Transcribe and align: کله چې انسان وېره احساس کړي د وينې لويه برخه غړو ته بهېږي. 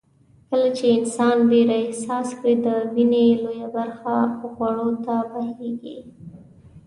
کله 0.49 0.69
چې 0.77 0.85
انسان 0.97 1.37
وېره 1.49 1.77
احساس 1.83 2.27
کړي 2.39 2.55
د 2.65 2.67
وينې 2.93 3.23
لويه 3.43 3.67
برخه 3.75 4.13
غړو 4.55 4.89
ته 5.05 5.15
بهېږي. 5.31 5.97